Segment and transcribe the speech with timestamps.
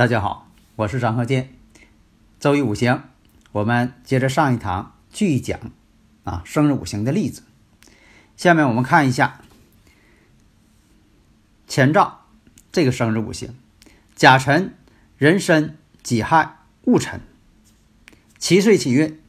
[0.00, 1.50] 大家好，我是张鹤剑。
[2.38, 3.04] 周易五行，
[3.52, 5.60] 我们接着上一堂继续讲
[6.24, 7.42] 啊生日五行的例子。
[8.34, 9.42] 下面我们看一下
[11.68, 12.22] 前兆
[12.72, 13.54] 这个生日五行：
[14.14, 14.74] 甲辰、
[15.18, 17.20] 壬申、己亥、戊辰。
[18.38, 19.20] 七岁起运，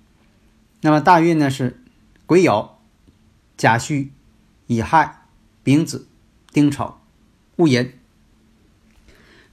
[0.79, 1.84] 那么大运呢是
[2.26, 2.70] 癸酉、
[3.57, 4.13] 甲戌、
[4.67, 5.26] 乙亥、
[5.65, 6.07] 丙子、
[6.54, 6.98] 丁丑、
[7.57, 7.93] 戊寅。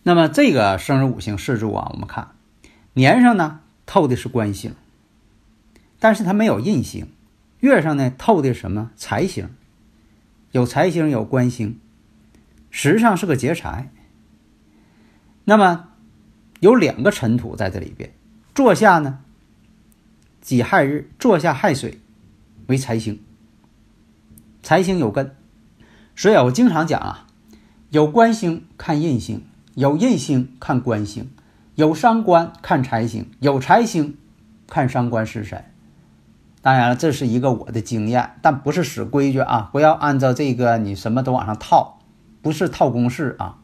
[0.09, 2.29] 那么这个生日五行四柱啊，我们看
[2.95, 4.75] 年上呢透的是官星，
[5.99, 7.09] 但是它没有印星；
[7.61, 9.51] 月上呢透的什么财星，
[10.53, 11.79] 有财星有官星，
[12.71, 13.91] 时上是个劫财。
[15.45, 15.91] 那么
[16.61, 18.15] 有两个尘土在这里边，
[18.55, 19.19] 坐下呢
[20.41, 22.01] 己亥日，坐下亥水
[22.69, 23.23] 为财星，
[24.63, 25.37] 财星有根，
[26.17, 27.27] 所以，我经常讲啊，
[27.91, 29.45] 有官星看印星。
[29.79, 31.31] 有印星看官星，
[31.77, 34.17] 有伤官看财星，有财星
[34.67, 35.67] 看伤官食神。
[36.61, 39.71] 当然了，这是一个我的经验，但不是死规矩啊！
[39.73, 42.01] 不要按照这个你什么都往上套，
[42.43, 43.61] 不是套公式啊。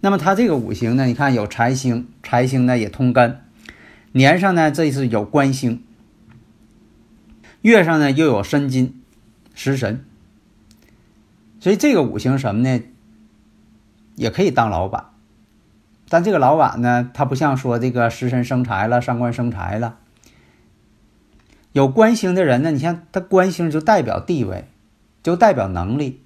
[0.00, 3.40] 那么它这个五行呢，你看有财星，财星呢也通根，
[4.10, 5.84] 年上呢这是有官星，
[7.62, 9.00] 月上呢又有申金
[9.54, 10.04] 食神，
[11.60, 12.82] 所以这个五行什么呢，
[14.16, 15.10] 也可以当老板。
[16.08, 19.98] 但这个老板呢，他不像说这个食神生财了，上官生财了。
[21.72, 24.66] 有官星的人呢，你像他官星就代表地位，
[25.22, 26.22] 就代表能力。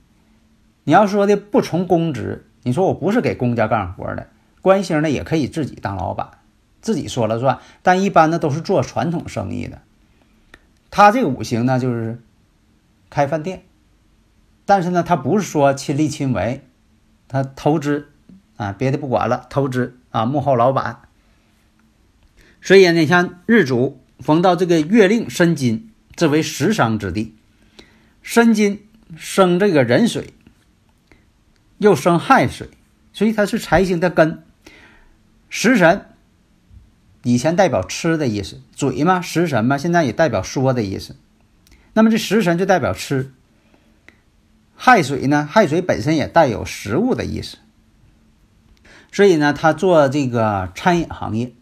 [0.85, 4.29] 你要说的不从公职，你说我不是给公家干活的，
[4.61, 6.29] 官星呢也可以自己当老板，
[6.83, 7.59] 自己说了算。
[7.83, 9.81] 但一般呢都是做传统生意的。
[10.91, 12.21] 他这个五行呢就是
[13.09, 13.63] 开饭店，
[14.67, 16.63] 但是呢他不是说亲力亲为，
[17.27, 18.09] 他投资。
[18.61, 21.01] 啊，别的不管了，投资啊，幕后老板。
[22.61, 27.35] 所以呢，像日主逢到这个月令申金，这为食伤之地。
[28.21, 30.35] 申金生这个壬水，
[31.79, 32.69] 又生亥水，
[33.15, 34.43] 所以它是财星的根。
[35.49, 36.05] 食神
[37.23, 41.17] 以前代表吃的意思，嘴嘛，食神嘛，现在也代表说的意思。
[41.95, 43.33] 那么这食神就代表吃。
[44.77, 47.57] 亥水呢，亥水本身也带有食物的意思。
[49.13, 51.53] 所以呢，他做这个餐饮行业，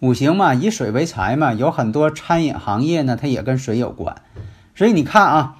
[0.00, 4.22] 五行嘛，以水为财嘛，有很多餐饮行业呢，它也跟水有关。
[4.74, 5.56] 所以你看啊，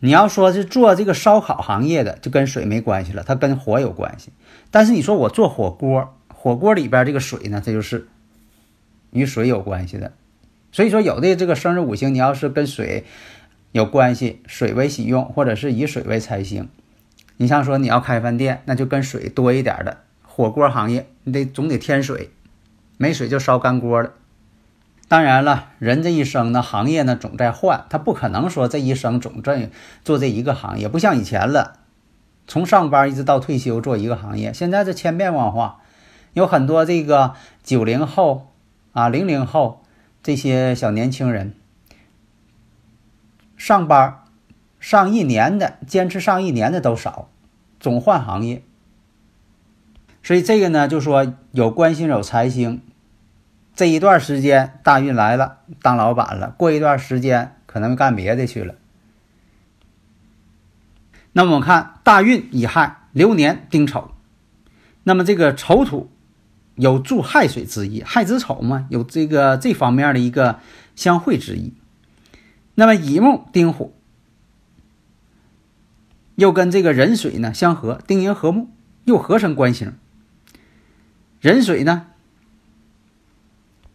[0.00, 4.30] 你要说是做这个烧烤行业的，就跟水没关系了，它跟火有关系。
[4.70, 8.08] 但是你说我做火锅，火锅里边这个水呢，它就是
[9.10, 10.12] 与水有关系的。
[10.70, 13.04] 所以说，有的这个生日五行，你要是跟水
[13.72, 16.68] 有关系，水为喜用，或者是以水为财星。
[17.38, 22.30] 你像说你要开饭店，那就跟水多一点的火锅行业，你得总得添水，
[22.96, 24.12] 没水就烧干锅了。
[25.06, 29.70] 当然了，人这一生呢，行业呢总在换，他不可能说这一生总这
[30.04, 31.78] 做这一个行业，不像以前了，
[32.48, 34.52] 从上班一直到退休做一个行业。
[34.52, 35.80] 现在这千变万化，
[36.32, 38.52] 有很多这个九零后
[38.92, 39.84] 啊、零零后
[40.24, 41.54] 这些小年轻人
[43.56, 44.18] 上班。
[44.80, 47.28] 上一年的坚持上一年的都少，
[47.80, 48.62] 总换行业。
[50.22, 52.82] 所以这个呢，就说有官星有财星，
[53.74, 58.74] 这一段时间大运来了，当老板了；过一段时间可能干别的去了。
[61.32, 64.10] 那么我们看大运乙亥流年丁丑，
[65.04, 66.10] 那么这个丑土
[66.76, 70.60] 有助亥水之意，亥子丑嘛，有这个这方面的一个
[70.94, 71.72] 相会之意。
[72.74, 73.90] 那么乙木丁火。
[76.38, 78.68] 又跟这个壬水呢相合，丁寅合木，
[79.06, 79.92] 又合成官星。
[81.40, 82.06] 壬水呢，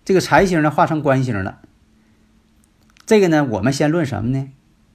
[0.04, 1.62] 这个财星呢化成官星了。
[3.06, 4.52] 这个呢，我们先论什么呢？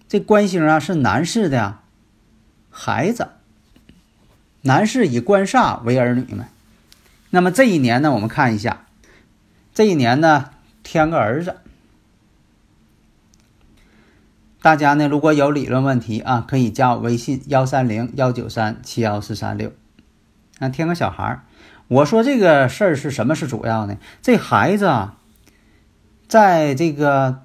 [0.06, 1.80] 这官星啊是男士的呀，
[2.68, 3.28] 孩子，
[4.60, 6.48] 男士以官煞为儿女们。
[7.30, 8.84] 那么这一年呢，我们看一下，
[9.72, 10.50] 这一年呢，
[10.82, 11.56] 添个儿子。
[14.60, 19.72] 大家呢，如果有理论问题啊，可以加我微信幺三零幺九三七幺四三六。
[20.58, 21.44] 啊，添个小孩儿。
[21.86, 23.96] 我说这个事儿是什么是主要呢？
[24.20, 25.16] 这孩子啊，
[26.26, 27.42] 在这个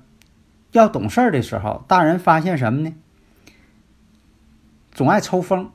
[0.72, 2.96] 要懂事的时候，大人发现什么呢？
[4.92, 5.70] 总爱抽风。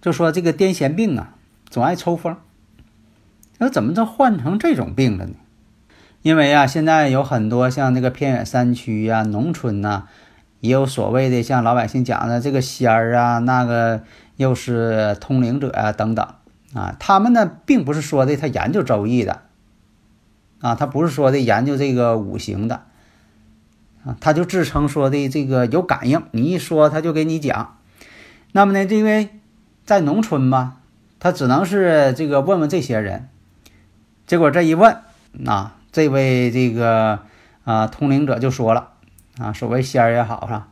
[0.00, 1.34] 就说这个癫痫病啊，
[1.68, 2.36] 总爱抽风。
[3.58, 5.34] 那怎么就换成这种病了呢？
[6.22, 10.04] 因为啊，现在有很多像那个偏远山区呀、农村呐，
[10.60, 14.02] 也有所谓的像老百姓讲的这个仙儿啊，那个
[14.36, 16.26] 又是通灵者啊等等
[16.74, 16.94] 啊。
[17.00, 19.42] 他们呢，并不是说的他研究周易的
[20.60, 22.82] 啊，他不是说的研究这个五行的
[24.04, 27.78] 啊，他就自称说的这个有感应，你一说他就给你讲。
[28.52, 29.30] 那么呢，因为
[29.84, 30.76] 在农村嘛，
[31.18, 33.28] 他只能是这个问问这些人。
[34.26, 34.98] 结果这一问，
[35.46, 37.20] 啊，这位这个
[37.64, 38.88] 啊通灵者就说了，
[39.38, 40.68] 啊，所谓仙儿也好哈，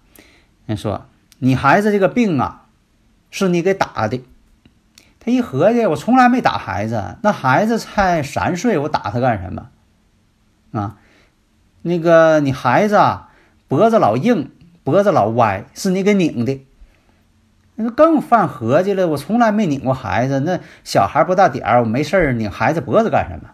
[0.67, 1.07] 人说
[1.39, 2.67] 你孩子这个病啊，
[3.31, 4.23] 是你给打的。
[5.23, 9.69] 他一合计，我从来没打孩子，那孩子才三岁，我打他干什么？
[10.73, 10.97] 啊，
[11.83, 13.29] 那个你孩子啊，
[13.69, 14.51] 脖子老硬，
[14.83, 16.65] 脖子老歪，是你给拧的。
[17.75, 19.09] 那更犯合计了。
[19.09, 23.51] 我从来没拧过孩子，那小孩不大点儿，我没事儿拧孩子脖子干什么？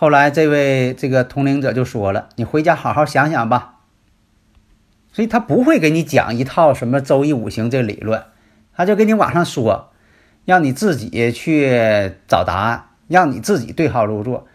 [0.00, 3.80] 后来这位这个通灵者就说了：“你回家好好想想吧。”
[5.12, 8.22] 所以他不会给你讲一套什么周易五行这理论，
[8.76, 9.90] 他就给你往上说，
[10.44, 14.46] 让你自己去找答案，让你自己对号入座。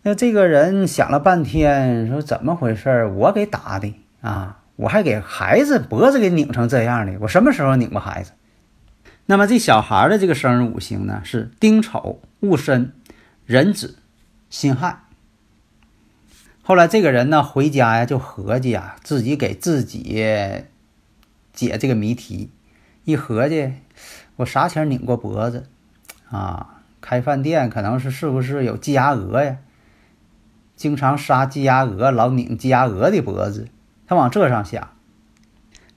[0.00, 3.04] 那这个人想了半天，说怎么回事？
[3.04, 4.60] 我给打的啊！
[4.76, 8.32] 我还给孩子脖子给拧成这样的，我什么时候拧过孩子？
[9.26, 12.94] 那么这小孩的这个生日五行呢是丁丑、戊申、
[13.44, 13.96] 壬子、
[14.50, 15.04] 辛亥。
[16.62, 20.64] 后来这个人呢回家呀就合计啊，自己给自己
[21.54, 22.50] 解这个谜题。
[23.04, 23.72] 一合计，
[24.36, 25.66] 我啥前拧过脖子
[26.28, 26.82] 啊？
[27.00, 29.56] 开饭店可能是是不是有鸡鸭鹅呀？
[30.76, 33.68] 经常杀鸡鸭鹅，老拧鸡鸭鹅的脖子。
[34.06, 34.90] 他往这上想，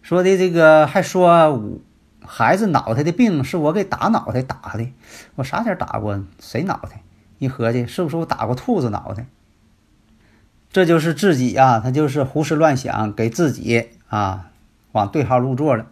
[0.02, 1.80] 说的这个还说我
[2.26, 4.88] 孩子脑袋的病是我给打脑袋打的，
[5.36, 7.04] 我啥前打过谁脑袋？
[7.44, 9.28] 一合计，是不是我打过兔子脑袋？
[10.72, 14.50] 这就是自己啊，他就是胡思乱想，给自己啊
[14.94, 15.86] 往对号入座了。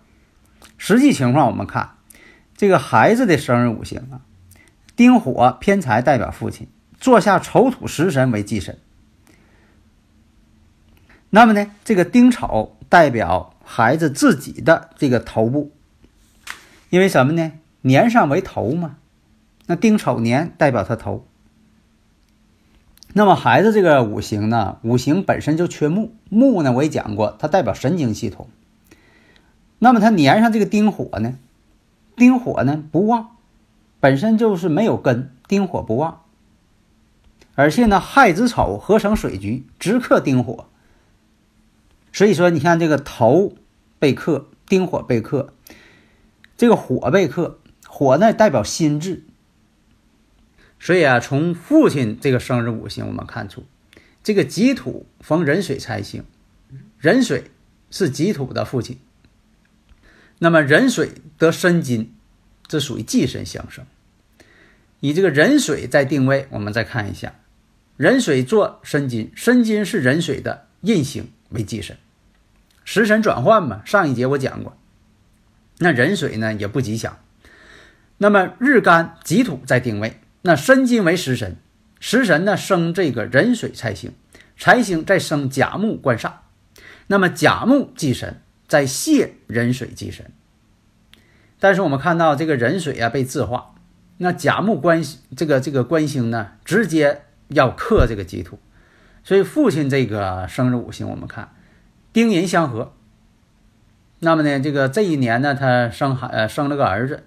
[0.78, 1.92] 实际情况我们看，
[2.58, 4.22] 这个孩子的生日五行啊，
[4.96, 6.68] 丁火偏财代表父亲，
[7.00, 8.80] 坐下丑土食神为忌神。
[11.30, 15.72] 那么呢，这个丁丑代表孩子自己的这个头部，
[16.90, 17.52] 因为什么呢？
[17.82, 18.98] 年上为头嘛，
[19.68, 21.28] 那丁丑年代表他头。
[23.14, 28.50] 那么孩子这个五行呢，五行本身就缺木，木呢我也讲过，它代表神经系统。
[29.80, 31.38] 那么他粘上这个丁火呢，
[32.16, 33.38] 丁火呢不旺，
[34.00, 36.22] 本身就是没有根，丁火不旺，
[37.56, 40.68] 而且呢亥子丑合成水局，直克丁火。
[42.14, 43.54] 所以说，你看这个头
[43.98, 45.54] 被克，丁火被克，
[46.56, 49.24] 这个火被克，火呢代表心智。
[50.82, 53.66] 所以啊，从父亲这个生日五行，我们看出，
[54.24, 56.26] 这个己土逢壬水财星，
[57.00, 57.52] 壬水
[57.92, 58.98] 是己土的父亲。
[60.40, 62.16] 那么壬水得申金，
[62.66, 63.86] 这属于忌神相生。
[65.02, 67.36] 以这个壬水在定位，我们再看一下，
[67.98, 71.32] 壬水做申金，申金是壬水的印星。
[71.50, 71.98] 为忌神，
[72.86, 73.84] 食神转换嘛。
[73.86, 74.76] 上一节我讲过，
[75.78, 77.20] 那壬水呢也不吉祥。
[78.18, 81.58] 那么日干己土在定位，那申金为食神，
[82.00, 84.12] 食神呢生这个壬水财星，
[84.58, 86.32] 财星再生甲木官煞。
[87.08, 90.32] 那么甲木忌神在泄壬水忌神，
[91.60, 93.76] 但是我们看到这个壬水啊被自化，
[94.18, 95.04] 那甲木官
[95.36, 98.60] 这个这个官星呢直接要克这个己土。
[99.24, 101.54] 所以父亲这个生日五行，我们看
[102.12, 102.94] 丁寅相合。
[104.20, 107.24] 那么呢，这个这一年呢，他生孩呃生了个儿子。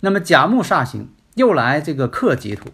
[0.00, 2.70] 那么甲木煞星又来这个克己土，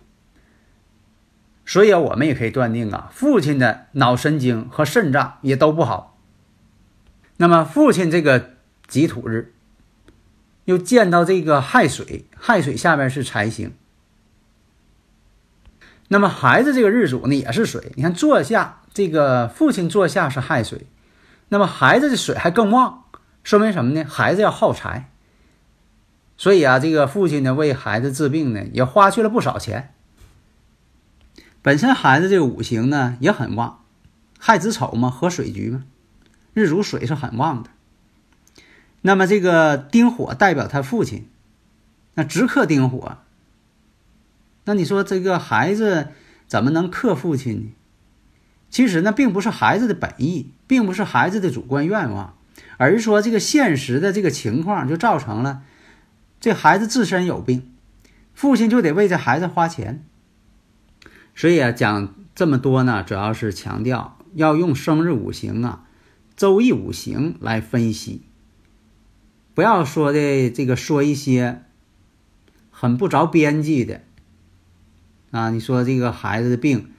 [1.65, 6.19] 所以啊，我们也可以断定啊，父亲的脑神经和肾脏也都不好。
[7.39, 8.51] 那么父亲这个
[8.87, 9.55] 己土日
[10.67, 13.73] 又见到这个亥水，亥水下面是财星。
[16.09, 20.87] 那么孩子这个日主呢也是水，你看坐下这个父亲坐下是亥水，
[21.49, 23.05] 那么孩子的水还更旺，
[23.43, 24.05] 说明什么呢？
[24.05, 25.10] 孩子要耗财，
[26.41, 29.93] 所以啊，这个父亲呢为孩子治病呢也花去了不少钱。
[31.61, 33.81] 本身孩子这个五行呢也很旺，
[34.39, 35.85] 亥子丑嘛，合水局嘛，
[36.55, 37.69] 日主水是很旺的。
[39.03, 41.29] 那么这个丁火代表他父亲，
[42.15, 43.19] 那直克丁火，
[44.65, 46.09] 那你说这个孩子
[46.47, 47.73] 怎么能克父亲呢？
[48.71, 52.35] 其实那并不是孩子的本意，并不是孩子的主观愿望，
[52.79, 55.65] 而是说这个现实的这个情况就造成了
[56.41, 57.71] 这孩子自身有病，
[58.33, 60.05] 父亲就得为这孩子花钱。
[61.35, 65.85] 所以啊，讲这么多呢，主要是强调要用生日五行啊、
[66.37, 68.23] 周易五行来分析，
[69.55, 71.63] 不要说的这个说一些
[72.71, 74.01] 很不着边际的
[75.31, 75.51] 啊。
[75.51, 76.91] 你说这个孩子的病，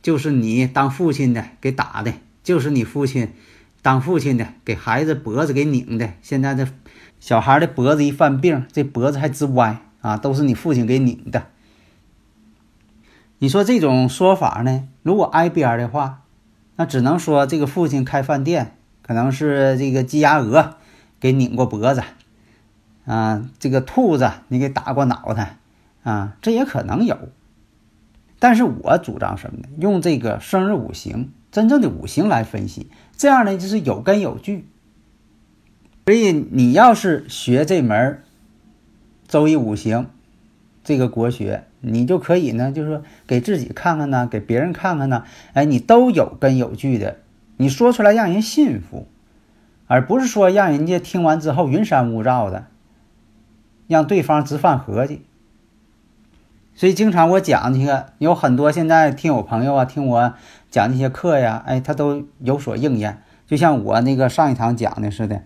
[0.00, 2.14] 就是你当父亲的给打的，
[2.44, 3.32] 就是你父亲
[3.82, 6.14] 当父亲的给孩子脖子给拧的。
[6.22, 6.68] 现在这
[7.18, 11.46] 小孩的脖子一犯病，这脖子还直歪啊，都是你父亲给拧的。
[13.38, 14.88] 你说这种说法呢？
[15.02, 16.22] 如果挨边的话，
[16.76, 20.76] 那只能说这个父亲开饭店，可能是这个鸡鸭鹅
[21.18, 22.02] 给拧过脖子，
[23.04, 25.58] 啊，这个兔子你给打过脑袋，
[26.02, 27.18] 啊，这也可能有。
[28.38, 29.68] 但是我主张什么呢？
[29.80, 34.68] 用这个生日五行，真正的五行来分析，这样呢就是有根有据。
[36.06, 38.22] 所以你要是学这门
[39.26, 40.08] 周易五行
[40.84, 41.64] 这个国学。
[41.80, 47.18] 你就可以呢，就是说给自己看看呢，给别人看看呢，哎，你都有根有据的，
[47.56, 49.06] 你说出来让人信服，
[49.86, 52.66] 而不是说让人家听完之后云山雾罩的，
[53.86, 55.22] 让对方直犯合计。
[56.74, 60.34] 所以经常我讲这个，有很多现在听我朋友啊，听我
[60.70, 63.22] 讲那些课呀，哎，他都有所应验。
[63.46, 65.42] 就像我那个上一堂讲的似的，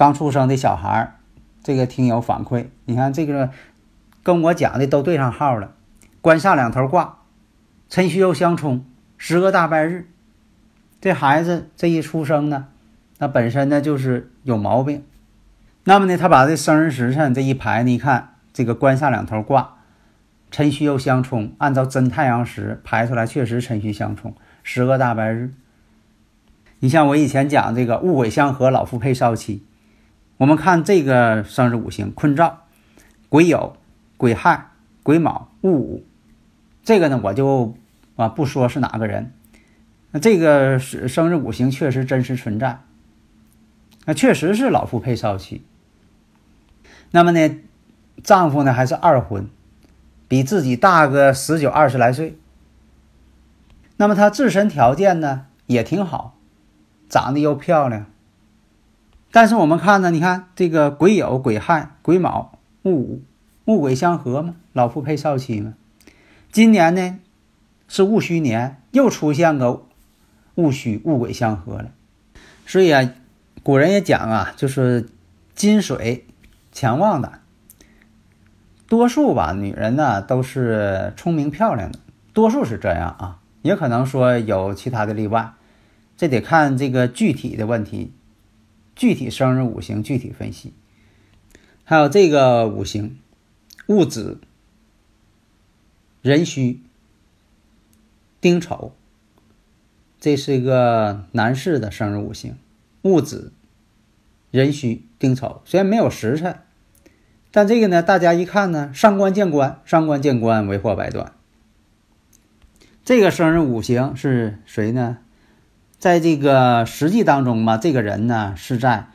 [0.00, 1.16] 刚出生的小孩儿，
[1.62, 3.50] 这个听友反馈，你看这个。
[4.22, 5.72] 跟我讲的都对上号了，
[6.22, 7.18] 官煞两头挂，
[7.90, 8.82] 辰戌又相冲，
[9.18, 10.08] 十个大拜日，
[11.02, 12.68] 这孩子这一出生呢，
[13.18, 15.04] 那本身呢就是有毛病。
[15.84, 19.76] 那么呢，他把这生日时辰这一排呢，一看这个官煞两头挂，
[20.50, 25.52] 辰戌又相冲，按照真太阳时排出来，确实辰戌相冲，十个大拜日。
[26.78, 29.64] 你像我以前讲这个戊癸相合，老夫配少妻，
[30.40, 32.60] 我们看这个生日五行，坤兆，
[33.28, 33.74] 癸酉。
[34.16, 34.68] 癸亥、
[35.02, 36.04] 癸卯、戊午，
[36.82, 37.74] 这个呢我就
[38.16, 39.32] 啊不说是哪个人，
[40.10, 42.82] 那这个是生日五行确实真实存在，
[44.04, 45.64] 那确实是老夫配少妻。
[47.12, 47.60] 那么呢，
[48.22, 49.48] 丈夫呢还是二婚，
[50.28, 52.38] 比自己大个十九二十来岁。
[53.96, 56.36] 那么他自身条件呢也挺好，
[57.08, 58.04] 长得又漂亮。
[59.32, 63.22] 但是我们看呢，你看这个癸酉、癸亥、癸卯、戊午。
[63.66, 65.74] 戊癸相合嘛，老夫配少妻嘛。
[66.50, 67.18] 今年呢
[67.86, 69.86] 是戊戌年，又出现个
[70.56, 71.92] 戊戌戊癸相合了。
[72.66, 73.12] 所以啊，
[73.62, 75.08] 古人也讲啊，就是
[75.54, 76.26] 金水
[76.72, 77.34] 强旺的。
[78.88, 82.00] 多数吧，女人呢都是聪明漂亮的，
[82.32, 83.38] 多数是这样啊。
[83.62, 85.52] 也可能说有其他的例外，
[86.16, 88.12] 这得看这个具体的问题，
[88.94, 90.72] 具体生日五行具体分析。
[91.84, 93.18] 还有这个五行。
[93.86, 94.38] 戊子、
[96.22, 96.80] 壬戌、
[98.40, 98.92] 丁丑，
[100.20, 102.56] 这是一个男士的生日五行。
[103.02, 103.52] 戊子、
[104.52, 106.60] 壬戌、丁丑，虽然没有时辰，
[107.50, 111.32] 但这个呢，大家一看呢，伤官见官，伤官见官，为祸百端。
[113.04, 115.18] 这个生日五行是谁呢？
[116.00, 119.06] 在这个实际当中嘛，这个人呢是在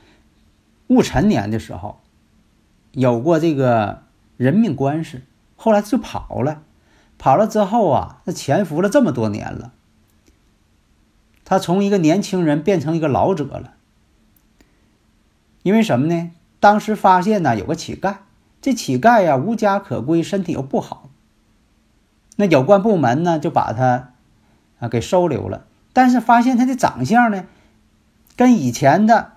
[0.87, 1.99] 戊辰年的时候
[2.93, 4.05] 有过这个。
[4.37, 5.21] 人命官司，
[5.55, 6.61] 后来就跑了，
[7.17, 9.71] 跑了之后啊，那潜伏了这么多年了，
[11.45, 13.75] 他从一个年轻人变成一个老者了。
[15.63, 16.31] 因为什么呢？
[16.59, 18.17] 当时发现呢有个乞丐，
[18.61, 21.09] 这乞丐呀无家可归，身体又不好，
[22.35, 24.11] 那有关部门呢就把他
[24.79, 27.45] 啊给收留了，但是发现他的长相呢，
[28.35, 29.31] 跟以前的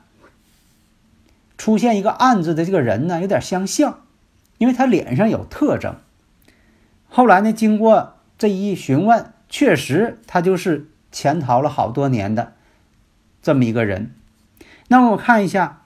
[1.57, 4.01] 出现一个案子的这个人呢有点相像。
[4.59, 5.95] 因为他脸上有特征，
[7.09, 12.55] 后来呢，经过这一询问，确实他就是潜逃了好多年的
[13.41, 14.13] 这么一个人。
[14.89, 15.83] 那么我看一下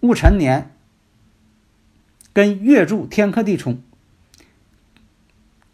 [0.00, 0.72] 戊辰年
[2.32, 3.80] 跟月柱天克地冲，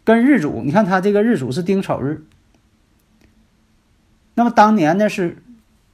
[0.03, 2.23] 跟日主，你看他这个日主是丁丑日。
[4.39, 5.43] 那么当年呢是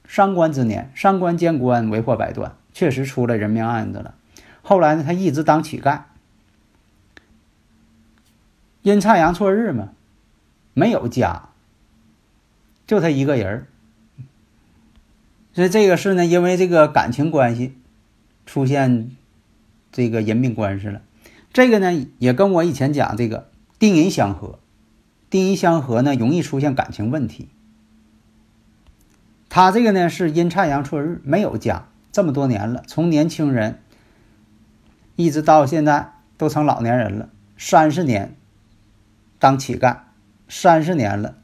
[0.06, 4.14] 伤官之年，伤官见官，为祸百端，确实出了人命案子了。
[4.62, 6.02] 后来呢，他一直当乞丐。
[8.82, 9.88] 阴差阳错日嘛，
[10.74, 11.48] 没有家，
[12.86, 13.66] 就他一个人儿。
[15.52, 17.74] 所以这个是呢，因为这个感情关系
[18.46, 19.10] 出现
[19.90, 21.02] 这个人命官司了。
[21.52, 23.50] 这个呢，也跟我以前讲这个
[23.80, 24.60] 丁银相合，
[25.28, 27.48] 丁银相合呢，容易出现感情问题。
[29.56, 33.78] 他这个呢是阴差阳错日，没有家，这么多年了，从年轻人
[35.14, 38.36] 一直到现在都成老年人了，三十年
[39.38, 40.00] 当乞丐，
[40.46, 41.38] 三十年了，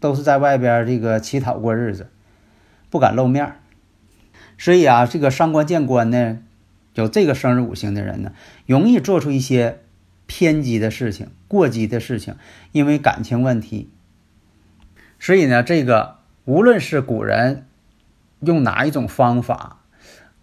[0.00, 2.08] 都是在外边这个乞讨过日子。
[2.88, 3.56] 不敢露面
[4.56, 6.38] 所以啊，这个伤官见官呢，
[6.94, 8.32] 有这个生日五行的人呢，
[8.64, 9.80] 容易做出一些
[10.24, 12.36] 偏激的事情、过激的事情，
[12.72, 13.90] 因为感情问题。
[15.20, 17.66] 所以呢，这个无论是古人
[18.40, 19.82] 用哪一种方法，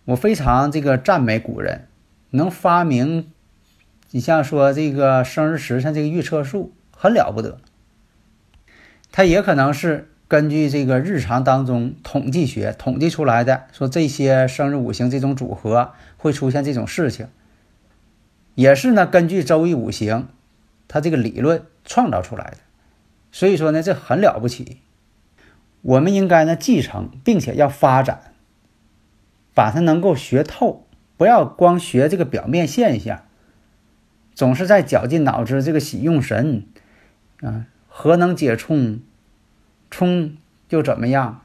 [0.06, 1.88] 我非常这个赞美古人
[2.32, 3.32] 能发明，
[4.12, 7.58] 你像说这个生日时辰这个预测术，很了不得。
[9.12, 10.08] 他也可能是。
[10.28, 17.28] 根据这个日常当中统计学统计出来的，说这些生日五行这种组合会出现这种事情，
[18.56, 20.30] 也是呢根据周易五行，
[20.88, 22.58] 它这个理论创造出来的。
[23.34, 24.78] 所以说呢，这很了不起。
[25.82, 28.34] 我们应该呢继承，并且要发展，
[29.54, 30.86] 把它能够学透，
[31.18, 33.24] 不要光学这个表面现象，
[34.34, 36.66] 总是在绞尽脑汁这个喜用神
[37.42, 39.02] 啊，何能解冲？
[39.90, 40.38] 冲
[40.70, 41.42] 又怎么样？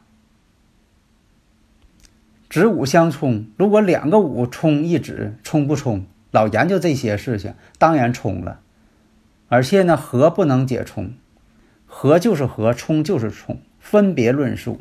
[2.48, 6.06] 子午相冲，如果两个午冲一子，冲不冲？
[6.30, 8.60] 老研究这些事情，当然冲了。
[9.48, 11.14] 而且呢，和不能解冲，
[11.86, 14.80] 和就是和，冲就是冲，分别论述，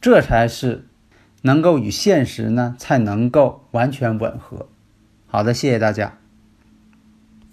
[0.00, 0.86] 这才是
[1.42, 4.68] 能够与现实呢，才能够完全吻合。
[5.26, 6.18] 好的，谢谢大家。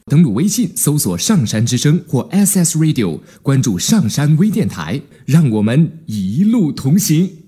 [0.05, 7.46] 登录微信，搜索“上山之声”或 “SS Radio”，关注“上山微电台”，让我们一路同行。